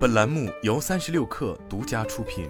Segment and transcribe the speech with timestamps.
[0.00, 2.48] 本栏目由三十六氪独家出品。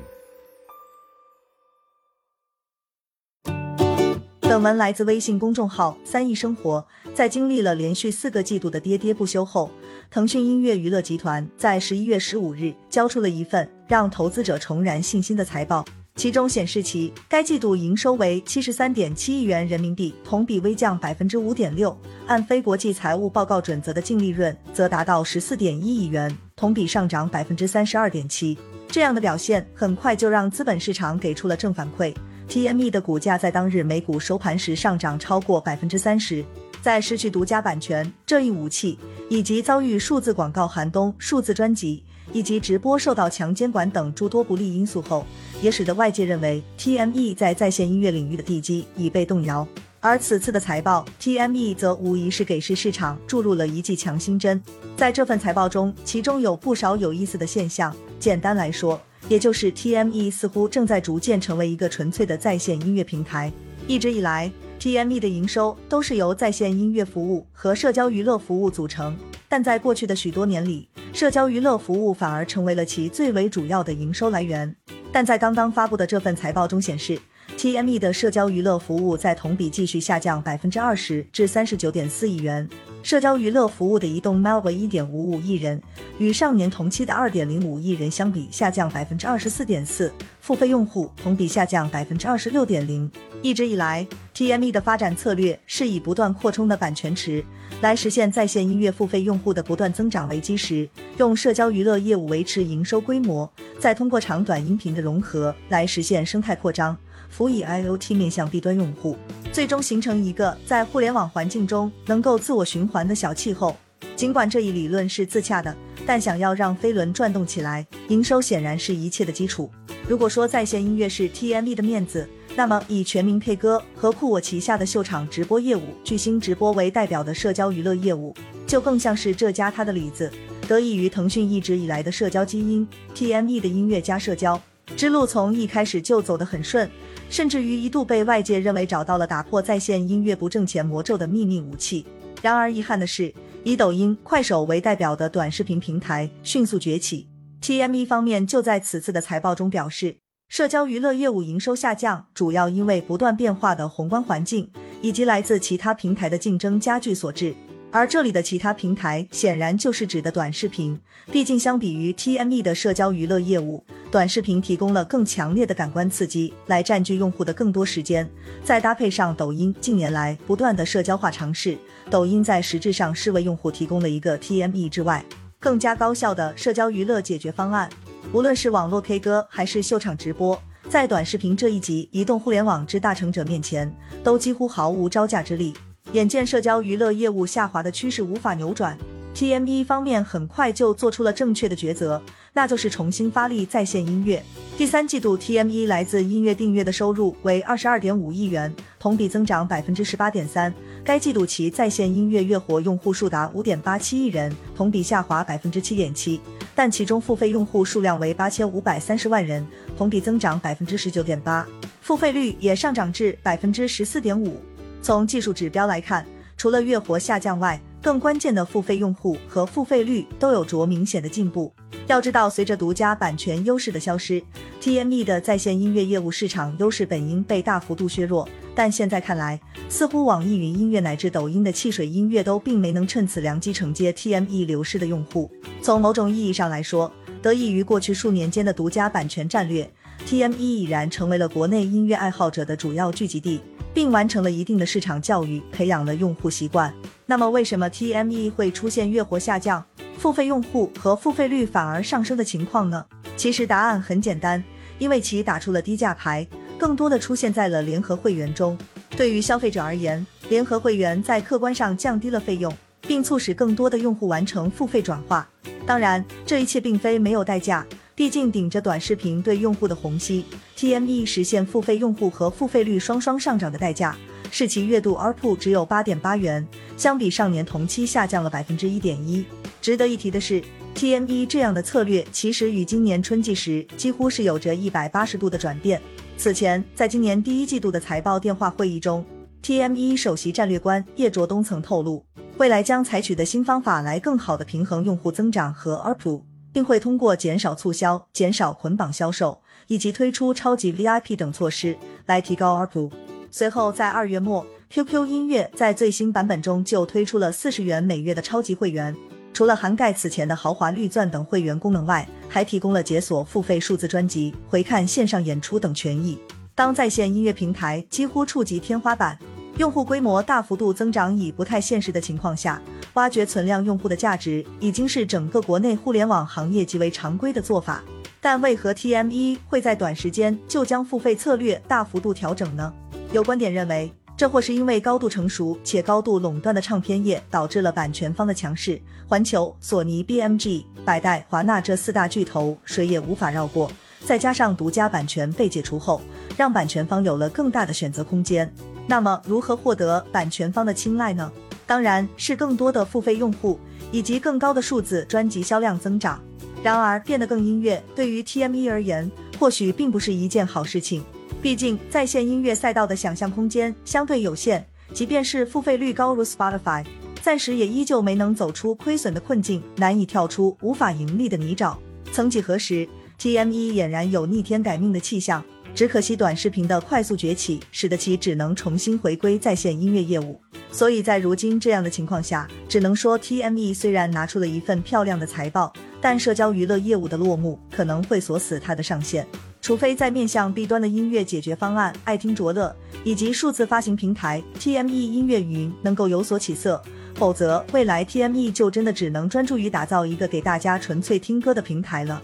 [4.42, 6.86] 本文来自微信公众号“三亿生活”。
[7.12, 9.68] 在经历了连续四个季度的跌跌不休后，
[10.12, 15.84] 腾讯音乐娱乐集团在十一月十五日交出了一份让投资者重燃信心的财报。
[16.20, 21.98] 其中显示，其该季度营收为七十三点七亿元人民币，同比微降百分之五点六。
[22.26, 28.58] 按非国际财务报告准则的净利润则达到十四点一亿元，同比上涨百分之三十二点七。
[28.86, 32.14] 这样的表现很快就让资本市场给出了正反馈。
[32.50, 36.44] TME 的股价在当日美股收盘时上涨超过百分之三十。
[36.82, 38.98] 在失去独家版权这一武器，
[39.30, 42.04] 以及遭遇数字广告寒冬、数字专辑。
[42.32, 45.24] 以及直播受到强监管等诸多不利因素后，
[45.62, 49.66] 也使得外界认为 TME 在在线音乐领域的地基已被动摇。
[50.02, 54.62] 而此次的财报，TME 则无疑是给市市场注入了一剂强心针。
[54.96, 57.94] 在这份财报中，其中有不少有意思的现象。
[58.18, 63.52] 简单来说，也就是 TME 似乎正在逐渐成为一个纯粹的在线音乐平台。
[63.86, 69.14] 一直以来，TME 的营收都是由在线音乐服务和社交娱乐服务组成，
[69.50, 74.76] 但在过去的许多年里，社交娱乐服务反而成为了其最为主要的营收来源，
[75.10, 77.20] 但在刚刚发布的这份财报中显示
[77.58, 82.68] ，TME 的社交娱乐服务在同比继续下降百分之二十至三十九点四亿元。
[83.02, 85.80] 社交娱乐服务的移动 MAU 为一点五五亿人，
[86.18, 90.12] 与上年同期的二点零五亿人相比，下降百分之二十四点四。
[90.40, 93.10] 付费用户同比下降百分之二十六点零。
[93.40, 97.44] 一直以来，TME 的发展策略是以不断扩充的版权池
[97.80, 106.96] 来实现在线音乐付费用户的不断增长为基石，用社交娱乐业务维持营收规模，再通过长短音频的融合来实现生态扩张，
[107.30, 109.16] 辅以 IoT 面向 B 端用户。
[109.52, 113.74] 最终形成一个在互联网环境中能够自我循环的小气候。
[114.14, 115.74] 尽管这一理论是自洽的，
[116.06, 119.70] 但想要让飞轮转动起来，营收显然是一切的基础。
[120.06, 128.34] 如果说在线音乐是 TME 的面子，那么以全民 K 歌和酷我旗下的秀场直播业务、巨星直播为代表的社交娱乐业务，
[128.66, 130.30] 就更像是这家他的里子。
[130.68, 134.60] 得益于腾讯一直以来的社交基因，TME 的音乐加社交
[134.96, 136.90] 之路从一开始就走得很顺。
[137.30, 142.04] 甚至于一度被外界认为找到了打破在线音乐不挣钱魔咒的秘密武器。
[142.42, 143.32] 然而遗憾的是，
[143.62, 147.28] 以抖音、快手为代表的短视频平台迅速崛起。
[147.62, 150.16] TME 方面就在此次的财报中表示，
[150.48, 154.68] 社交娱乐业务营收下降，主要因为不断变化的宏观环境
[155.00, 157.54] 以及来自其他平台的竞争加剧所致。
[157.92, 160.98] 而这里的其他平台显然就是指的短视频，
[161.30, 163.84] 毕竟相比于 TME 的社交娱乐业务。
[164.10, 168.28] 短视频提供了更强烈的感官刺激，来占据用户的更多时间。
[168.64, 171.78] 再搭配上抖音近年来不断的社交化尝试，
[172.10, 175.24] 抖音在实质上是为用户提供了一个 TME 之外
[175.60, 177.88] 更加高效的社交娱乐解决方案。
[178.32, 183.94] 无论是网络 K 歌还是秀场直播，在短视频这一级移动互联网之大成者面前，
[184.24, 185.72] 都几乎毫无招架之力。
[186.12, 188.98] 眼见社交娱乐业务下滑的趋势无法扭转。
[189.34, 192.20] TME 方面很快就做出了正确的抉择，
[192.52, 194.42] 那就是重新发力在线音乐。
[194.76, 200.72] 第三季度 TME 来自音乐订阅的收入为二十二点五亿元，同比增长百分之十八点三。
[201.04, 206.40] 该季度其在线音乐月活用户数达五点八七亿人，同比下滑百分之七点七，
[206.74, 209.66] 但其中付费用户数量为八千五百三十万人，
[209.96, 211.66] 同比增长百分之十九点八，
[212.02, 214.60] 付费率也上涨至百分之十四点五。
[215.00, 216.26] 从技术指标来看，
[216.56, 221.72] 除了月活下降外，更关键的付费用户和付费率都有着明显的进步。
[222.06, 224.42] 要知道，随着独家版权优势的消失
[224.80, 228.48] ，TME 的在线音乐业务市场优势本应被大幅度削弱。
[228.74, 235.50] 但现在看来，似乎网易云音乐乃至抖音的汽水音乐都并没能趁此良机承接 TME 流失的用户。
[235.82, 237.12] 从某种意义上来说，
[237.42, 239.88] 得益于过去数年间的独家版权战略
[240.26, 243.60] ，TME 已然成为了国内音乐爱好者的主要聚集地。
[243.92, 246.94] 并完成了一定的市场教育，培养了用户习惯。
[247.30, 249.86] 那么，为什么 TME 会出现月活下降、
[250.18, 253.06] 付费用户和付费率反而上升的情况呢？
[253.36, 254.60] 其实答案很简单，
[254.98, 256.44] 因为其打出了低价牌，
[256.76, 258.76] 更多的出现在了联合会员中。
[259.10, 265.48] 对于消费者而言，联合会员在客观上降低了费用，并促使更多的用户完成付费转化。
[265.86, 267.86] 当然，这一切并非没有代价。
[268.16, 270.44] 毕竟顶着短视频对用户的虹吸
[270.76, 274.14] ，TME 实现付费用户和付费率双双上涨的代价，
[274.50, 276.66] 是其月度 ARPU 只有八点八元，
[276.96, 279.44] 相比上年同期下降了百分之一点一。
[279.80, 280.62] 值得一提的是
[280.94, 286.00] ，TME 这样的策略其实与今年春季时几乎是有着一百八十度的转变。
[286.36, 289.24] 此前，在今年第一季度的财报电话会议中
[289.62, 292.24] ，TME 首席战略官叶卓东曾透露，
[292.58, 296.42] 未来将采取的新方法来更好的平衡用户增长和 ARPU。
[296.72, 301.96] 并会通过减少促销、减少捆绑销售以及推出超级 VIP 等措施
[302.26, 303.10] 来提高 ARPU。
[303.52, 309.14] 随后在二月末，QQ 音乐在最新版本中就推出了四十元每月的超级会员，
[309.52, 316.38] 除了涵盖此前的豪华绿钻等会员功能外，还提供了解锁付费数字专辑、回看线上演出等权益。
[316.76, 319.36] 当在线音乐平台几乎触及天花板，
[319.78, 322.80] 用户规模大幅度增长已不太现实的情况下，
[323.14, 328.00] 挖掘存量用户的价值已经是整个国内互联网行业极为常规的做法。
[328.40, 332.90] 但为何 TME 会在短时间就将付费策略大幅度调整呢？
[333.32, 343.88] 有观点认为，这或是因为高度成熟且高度垄断的唱片业导致了版权方的强势，环球、索尼、BMG、百代、华纳这四大巨头谁也无法绕过。
[344.24, 346.20] 再加上独家版权被解除后，
[346.56, 348.70] 让版权方有了更大的选择空间。
[349.06, 351.50] 那么，如何获得版权方的青睐呢？
[351.86, 353.78] 当然是更多的付费用户
[354.10, 356.42] 以及更高的数字专辑销量增长。
[356.82, 361.22] 然而，变得更音乐对于 TME 而言，或许并不是一件好事情。
[361.62, 367.04] 毕竟，在线音乐赛道的想象空间相对有限，即便是付费率高如 Spotify，
[367.42, 371.94] 暂时也依旧没能走出亏损的困境，难以跳出无法盈利的泥沼。
[372.32, 373.06] 曾几何时
[373.38, 375.62] ，TME 俨然有逆天改命的气象。
[375.92, 380.58] 只可惜短视频的快速崛起，使得其只能重新回归在线音乐业务。
[380.92, 389.44] 所以在如今这样的情况下，只能说 TME 虽然拿出了一份漂亮的财报，但社交娱乐业务的落幕可能会锁死它的上限。
[389.82, 392.94] 除非在面向 B 端的音乐解决方案爱听卓乐
[393.24, 397.02] 以及数字发行平台 TME 音乐云能够有所起色，
[397.34, 402.42] 否则未来 TME 就真的只能专注于打造一个给大家纯粹听歌的平台了。